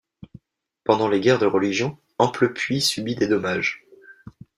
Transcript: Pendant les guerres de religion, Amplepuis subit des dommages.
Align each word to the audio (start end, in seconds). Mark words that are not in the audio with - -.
Pendant 0.83 1.07
les 1.07 1.19
guerres 1.21 1.37
de 1.37 1.45
religion, 1.45 1.95
Amplepuis 2.17 2.81
subit 2.81 3.13
des 3.13 3.27
dommages. 3.27 3.85